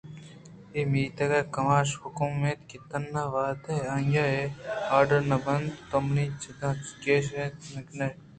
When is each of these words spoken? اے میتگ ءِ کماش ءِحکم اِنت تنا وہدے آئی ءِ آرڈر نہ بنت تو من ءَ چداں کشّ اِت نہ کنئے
اے 0.73 0.81
میتگ 0.91 1.31
ءِ 1.39 1.51
کماش 1.53 1.89
ءِحکم 1.97 2.31
اِنت 2.45 2.59
تنا 2.89 3.23
وہدے 3.33 3.75
آئی 3.93 4.15
ءِ 4.25 4.55
آرڈر 4.95 5.21
نہ 5.29 5.37
بنت 5.43 5.73
تو 5.89 5.97
من 6.07 6.17
ءَ 6.33 6.39
چداں 6.41 6.73
کشّ 7.01 7.27
اِت 7.41 7.55
نہ 7.73 7.81
کنئے 7.87 8.11